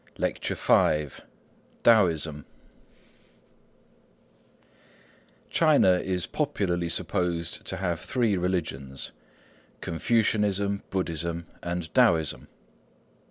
LECTURE 0.17 0.55
V 0.55 1.21
TAOISM 1.83 1.83
TAOISM 1.83 2.43
China 5.51 5.91
is 5.99 6.25
popularly 6.25 6.89
supposed 6.89 7.63
to 7.65 7.77
have 7.77 7.99
three 7.99 8.35
religions,—Confucianism, 8.35 10.81
Buddhism, 10.89 11.45
and 11.61 11.93
Taoism. 11.93 12.47